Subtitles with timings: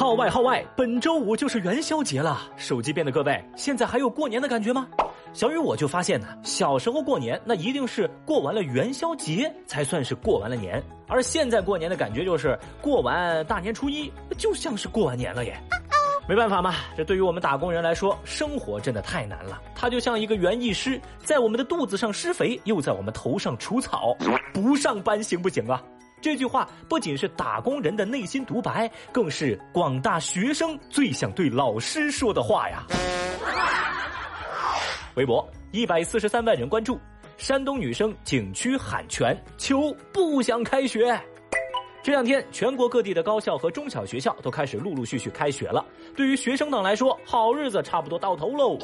[0.00, 2.48] 号外号外，本周五就是元宵节了。
[2.56, 4.88] 手机边的各位，现在还有过年的感觉吗？
[5.34, 15.54] 小雨我就发现呢，小时候过年那一定是过完了元宵节才算是过完了年，而现在过年的感觉就是过完大年初一，就像是过完年了耶。
[16.26, 19.60] 没办法嘛，这对于我们打工人来说，生活真的太难了。
[19.74, 24.16] 它就像一个园艺师，在我们的肚子上施肥，又在我们头上除草，
[24.54, 25.82] 不上班行不行啊？
[26.20, 32.84] 这句话不仅是打工人的内心独白，更是广大学生最想对老师说的话呀。
[35.16, 36.98] 微博一百四十三万人关注，
[37.36, 41.18] 山东女生景区喊拳求不想开学。
[42.02, 45.84] 这两天，全国各地的高校和中小学校都开始陆陆续续开学了。
[46.16, 48.78] 对于学生党来说，好日子差不多到头喽。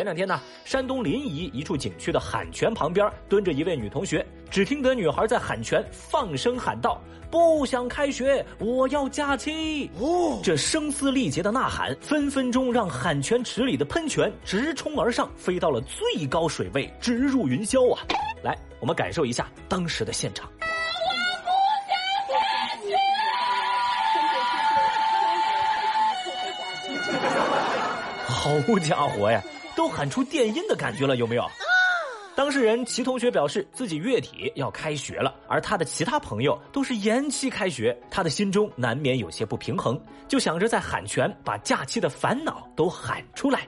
[0.00, 6.98] 前两天呢，山东临沂一处景区的喊泉旁边蹲着一位女同学，只听得女孩在喊泉，放声喊道
[7.30, 18.00] ：“不想开学，我要假期。”哦，这声嘶力竭的呐喊，分分钟让喊泉池里的喷泉直冲而上，飞到了最高水位，直入云霄啊！
[18.42, 20.48] 来，我们感受一下当时的现场。
[28.24, 29.42] 好家伙呀！
[29.80, 31.50] 都喊出电音的感觉了，有没有？
[32.36, 43.66] 当事人齐同学表示，自己月底要开学了，而他的其他朋友都是延期开学，他的心中难免有些不平衡，就想着在喊拳，把假期的烦恼都喊出来。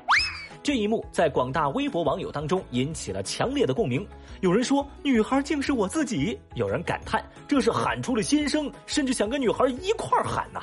[0.63, 4.07] 这一幕在广大微博网友当中引起了强烈的共鸣。
[4.41, 10.61] 有人说：“女孩竟是我自己。”有人感叹：“这是喊出了心声，甚至想跟女孩一块儿喊呐！”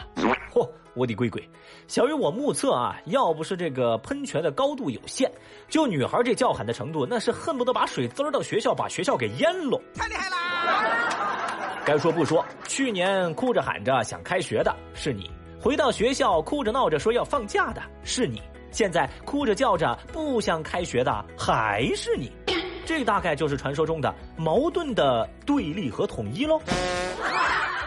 [0.53, 0.67] 嚯！
[0.95, 1.39] 我的乖乖，
[1.87, 5.29] 小雨我目测啊，要不是这个喷泉的高度有限，
[5.69, 9.79] 就女孩这叫喊的程度，那是恨不得把水滋到学校，把学校给淹喽。
[9.93, 11.81] 太厉害啦！
[11.85, 15.29] 该说不说，去年哭着喊着想开学的是你，
[15.61, 22.31] 回到学校哭着闹着说要放假的是你，现在哭着叫着不想开学的还是你，
[22.85, 26.61] 这大概就是传说中的矛盾的对立和统一喽。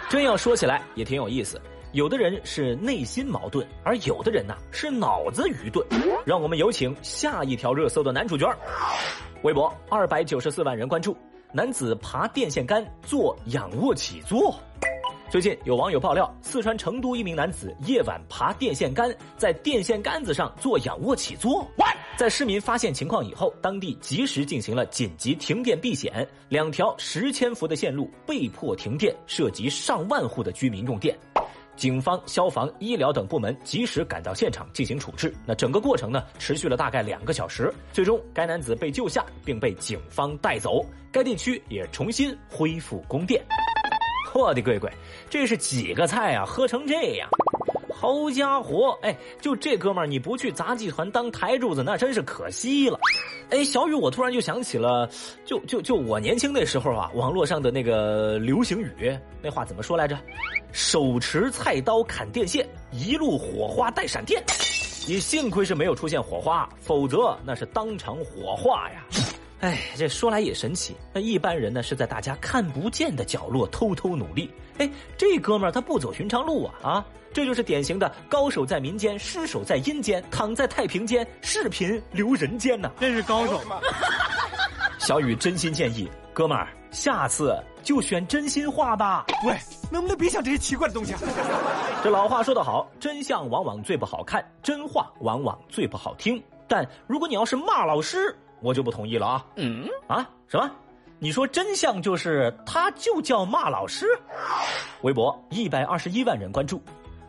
[0.08, 1.60] 真要说起来，也挺有意思。
[1.92, 5.86] 有的人是内心矛盾，而有的人呢是脑子愚钝。
[6.24, 8.50] 让我们有请下一条热搜的男主角。
[9.42, 11.16] 微博二百九十四万人关注，
[11.52, 14.58] 男子爬电线杆做仰卧起坐。
[15.32, 21.66] 最近有网友爆料，四川成都一名男子夜晚爬电线杆，在电线杆子上做仰卧起坐。
[22.18, 31.18] 在市民发现情况以后，当地及时进行了紧急停电避险，两条十千伏的线路被迫停电，涉及上万户的居民用电。
[31.76, 35.34] 警方、消防、医疗等部门及时赶到现场进行处置。
[35.46, 37.72] 那整个过程呢，持续了大概两个小时。
[37.90, 40.84] 最终，该男子被救下，并被警方带走。
[41.10, 43.42] 该地区也重新恢复供电。
[44.34, 44.92] 我的乖乖，
[45.28, 46.44] 这是几个菜啊？
[46.44, 47.28] 喝成这样！
[47.94, 52.98] 好家伙，哎，就这哥们儿，你不去杂技团当台柱子，那真是可惜了。
[53.50, 55.08] 哎，小雨，我突然就想起了，
[55.44, 60.18] 就就就我年轻那时候啊，网络上的那个流行语，那话怎么说来着？
[60.72, 64.42] 手持菜刀砍电线，一路火花带闪电。
[65.06, 69.04] 也幸亏是没有出现火花，否则那是当场火化呀。
[69.62, 70.96] 哎，这说来也神奇。
[71.12, 74.50] 那一般人呢是在大家看不见的角落偷偷努力。
[74.78, 77.06] 哎，这哥们儿他不走寻常路啊啊！
[77.32, 82.90] 这就是典型的高手在民间，失手在阴间，躺在太平间，视频留人间呐。
[82.98, 83.80] 这是高手吗。
[84.98, 89.26] 小雨真心建议，哥们儿，下次就选真心话吧。
[89.46, 89.56] 喂，
[89.92, 91.14] 能不能别想这些奇怪的东西？
[92.02, 96.42] 这老话说得好，真相往往最不好看，真话往往最不好听。
[96.66, 99.46] 但如果你要是骂老师，我就不同意了啊！
[99.56, 100.70] 嗯啊，什么？
[101.18, 104.06] 你说真相就是他就叫骂老师？
[105.02, 106.82] 微博一百二十一万人关注，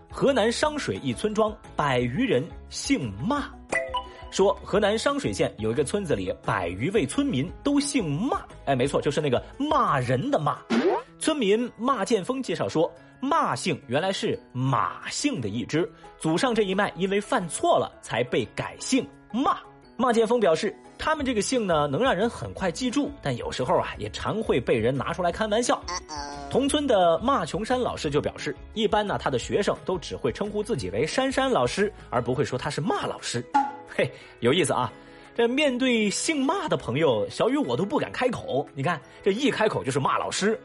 [0.09, 3.43] 河南商水一村庄百余人姓骂，
[4.31, 10.57] 说河南商水县有一个村子里百余位村民都姓骂，哎，没错，就是那个骂人的骂。
[11.19, 15.87] 村民骂建峰介绍说，骂姓原来是马姓的一支，
[16.17, 19.58] 祖上这一脉因为犯错了才被改姓骂。
[19.97, 20.75] 骂建峰表示。
[21.03, 25.84] 他们这个姓呢，能让人很快记住，但有时候啊，也常会被人拿出来开玩笑。
[26.50, 33.46] 同村的骂琼山老师就表示，一般呢，他的学生都只会称呼自己为珊珊老师，而不会说他是骂老师。
[33.94, 34.09] 嘿，
[34.40, 34.90] 有意思啊！
[35.35, 38.68] 这面对姓骂的朋友，小雨我都不敢开口。
[38.74, 40.59] 你看，这一开口就是骂老师。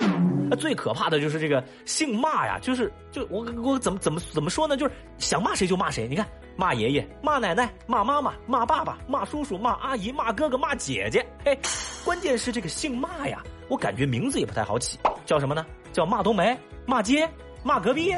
[0.51, 4.77] 那最可怕的就是这个姓骂呀，就是就我我怎么怎么怎么说呢？
[4.77, 6.07] 就是想骂谁就骂谁。
[6.09, 6.27] 你看。
[6.59, 11.25] 骂爷爷，骂奶奶，骂妈妈，骂爸爸，骂叔叔，骂阿姨，骂哥哥，骂姐姐。
[11.45, 11.57] 嘿，
[12.05, 15.65] 关键是这个姓骂呀，我感觉名字也不太好起，叫什么呢？
[15.93, 17.31] 叫骂冬梅，骂街，
[17.63, 18.13] 骂隔壁。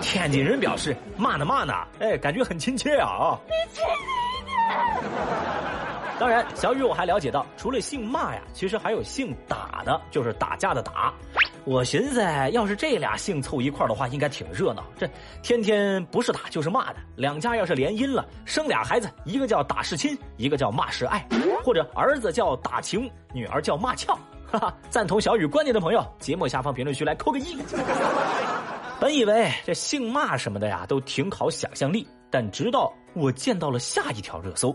[0.00, 3.38] 天津人表示骂呢骂呢，哎，感觉很亲切啊！
[3.46, 4.19] 你去你的！
[6.20, 11.14] 当然，小雨我还了解到，除了姓骂呀，其实还有姓打的，就是打架的打。
[11.64, 12.20] 我寻思，
[12.52, 14.84] 要是这俩姓凑一块的话，应该挺热闹。
[14.98, 15.08] 这
[15.42, 21.26] 天天不是打就是骂的，两家要是联姻了，生俩孩子，一个叫打是亲，一个叫骂是爱，
[21.64, 24.14] 或者儿子叫打情，女儿叫骂俏。
[24.52, 27.56] 哈哈，赞同小雨观点的朋友，节目下方评论区来扣个一。
[29.00, 34.74] 本以为这姓骂什么的呀，都挺考想象力，但直到我见到了下一条热搜。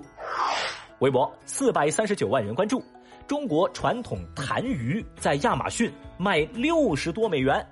[1.00, 2.84] 微博四百三十九万人关注，
[3.28, 7.66] 中国传统痰盂在亚马逊卖六十多美元。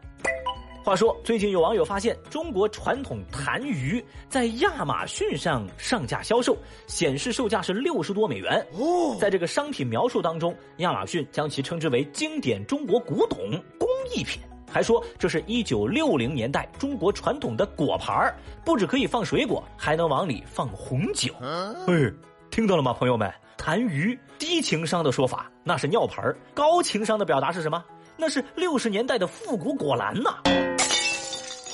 [0.83, 6.57] 话说，最近有网友发现中国传统痰盂在亚马逊上上架销售，
[6.87, 8.67] 显示售价是六十多美元。
[8.73, 13.37] 哦，在这个商品描述当中，亚马逊将其称之为经典中国古董
[13.79, 14.41] 工艺品，
[14.73, 18.33] 还说这是一九六零年代中国传统的果盘
[18.65, 21.31] 不止可以放水果，还能往里放红酒。
[21.87, 22.11] 哎。
[22.49, 23.33] 听到了吗，朋友们？
[23.57, 27.83] 痰盂低情商的说法，那是尿盆高情商的表达是什么？
[28.15, 30.37] 那是六十年代的复古果篮呐！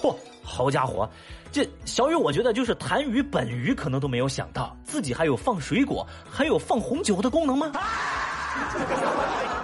[0.01, 1.09] 嚯，好家伙，
[1.51, 7.73] 这小雨我觉得就是痰盂本鱼可能都没有想到，自己还有放水果，还有放红酒的功能吗？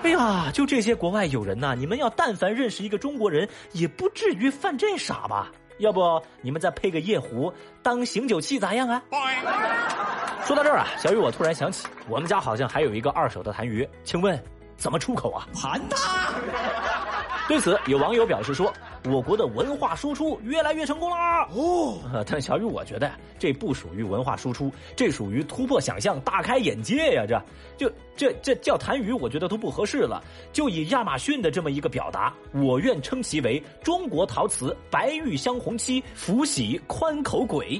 [0.05, 5.51] 哎呀，就这些国外友人呐，你们要但凡认识一个中国人，也不至于犯这傻吧？
[5.79, 9.01] 要不你们再配个夜壶当醒酒器咋样啊？
[10.45, 14.39] 说到这儿啊，小雨，我突然想起，我们家好像还有一个二手的痰盂，请问
[14.77, 15.47] 怎么出口啊？
[15.55, 16.29] 盘它。
[17.47, 18.73] 对此，有网友表示说，
[19.05, 21.47] 我国的文化输出越来越成功啦。
[21.53, 27.23] 哦，但小雨，我觉得这不属于文化输出，这属于突破想象、大开眼界呀！
[27.27, 27.39] 这
[27.77, 30.23] 就这这叫痰盂，我觉得都不合适了。
[30.51, 37.77] 就以亚马逊的这么一个表达，我愿称其为中国陶瓷白玉镶红漆福喜宽口鬼。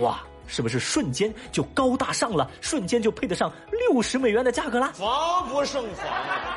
[0.00, 0.20] 哇！
[0.48, 2.50] 是不是瞬间就高大上了？
[2.60, 4.90] 瞬间就配得上六十美元的价格了？
[4.94, 6.06] 防不胜防。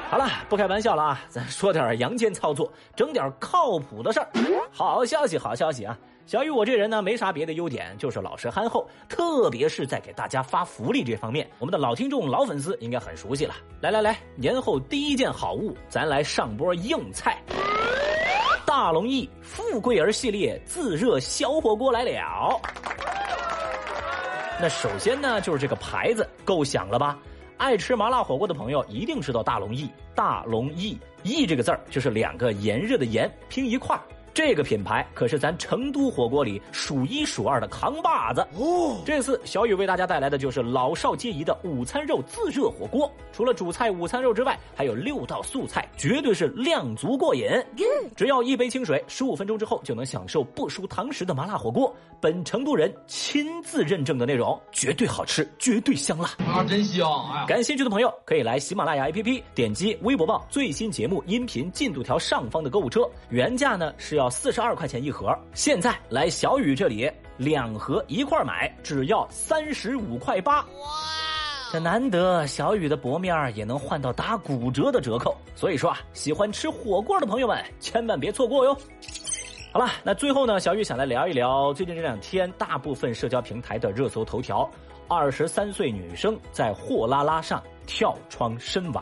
[0.09, 4.27] 好了，不开玩笑了啊，咱说点阳间操作，整点靠谱的事儿。
[4.71, 5.95] 好消息，好消息啊！
[6.25, 13.53] 小雨，我这人呢没啥别的优点，就是老实憨厚，特别是在给大家发福利这方面，我们的老听众、老粉丝应该很熟悉了。
[13.81, 17.41] 来来来，年后第一件好物，咱来上波硬菜。
[18.65, 22.61] 大龙燚富贵儿系列自热小火锅来了。
[24.59, 27.17] 那首先呢，就是这个牌子够响了吧？
[27.57, 29.87] 爱吃麻辣火锅的朋友一定知道大龙燚。
[30.15, 34.01] 大龙燚，燚这个字儿就是两个炎热的炎拼一块儿。
[34.33, 39.01] 这个品牌可是咱成都火锅里数一数二的扛把子哦。
[39.05, 47.43] 这次小雨为大家带来的就是老少皆宜的午餐肉自热火锅，除了主菜午餐肉之外，还有六道素菜，绝对是量足过瘾。
[48.15, 51.93] 只要一杯清水，十五分钟之后就能享受不输堂食的麻辣火锅。
[52.21, 57.09] 本成都人亲自认证的内容，绝对好吃，绝对香辣啊，真香！
[57.33, 64.20] 哎感兴趣的朋友可以来喜马拉雅 APP 点击微博报最新节目音频进度条上方的购物车，原价呢是要。
[64.21, 70.59] 要四十二块钱一盒，现在来小雨这里两盒一块买，只要三十五块八。
[70.59, 70.67] 哇！
[71.73, 78.77] 这难得小雨的薄面也能换到打骨折的折扣，所以说啊，喜欢吃火锅的朋友们千万别错过哟。
[79.73, 84.69] 好了，那最后呢，小雨想来聊一聊最近这两天大部分社交平台的热搜头条：
[85.07, 89.01] 二十三岁女生在货拉拉上跳窗身亡。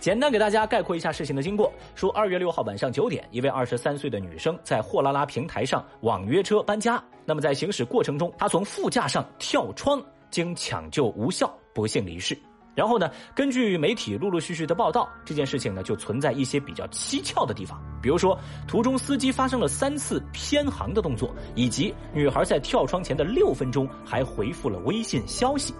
[0.00, 7.02] 简单给大家概括一下事情的经过：说二月六号晚上九点，一位二十三岁的女生在货拉拉平台上网约车搬家。
[7.26, 12.34] 那么在行驶过程中，她从副驾上跳窗，经抢救无效，不幸离世。
[12.76, 25.74] 然后呢，根据媒体陆陆续续的报道，这件事情呢就存在一些比较蹊跷的地方，比如说途中司机发生了三次偏航的动作，以及女孩在跳窗前的六分钟还回复了微信消息。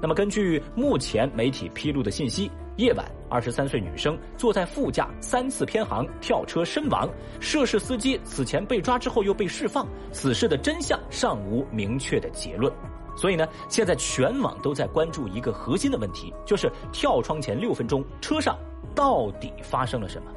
[0.00, 2.50] 那么根据目前媒体披露的信息。
[2.76, 7.08] 夜晚，二十三岁女生坐在副驾，三次偏航跳车身亡。
[7.40, 12.70] 涉事司机此前被抓之后又被释放，此事的真相尚无明确的结论。
[13.16, 18.56] 所以呢，现在全网都在关注一个核心的问题，就是跳窗前六分钟车上
[18.94, 20.30] 到底发生了什么？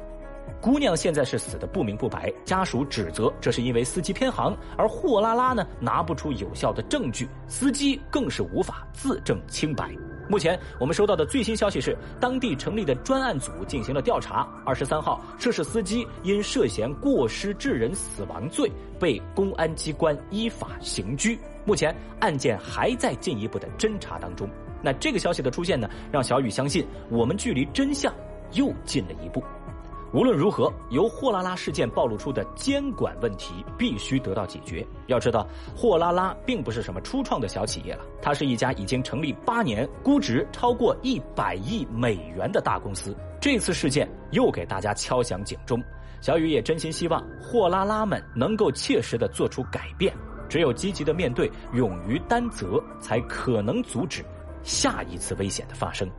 [0.60, 9.90] 姑娘现在是死的不明不白，家属指责这是因为司机偏航，而货拉拉呢拿不出有效的证据，司机更是无法自证清白。
[10.28, 14.46] 目前我们收到的最新消息是，当地成立的专案组进行了调查。
[14.64, 21.38] 二十三号，涉事司机因涉嫌过失致人死亡罪被公安机关依法刑拘。
[21.64, 24.48] 目前案件还在进一步的侦查当中。
[24.82, 28.12] 那这个消息的出现呢，让小雨相信我们距离真相
[28.52, 29.42] 又近了一步。
[30.12, 34.84] 无论如何，由货拉拉事件暴露出的监管问题必须得到解决。
[35.06, 43.16] 要知道，货拉拉并不是什么初创的小企业了，它是一家已经成立八年、估值超过一百亿美元的大公司。
[43.40, 45.80] 这次事件又给大家敲响警钟。
[46.20, 50.12] 小雨也真心希望货拉拉们能够切实的做出改变。
[50.50, 54.24] 只有积极的面对，勇于担责，才可能阻止
[54.62, 56.10] 下一次危险的发生。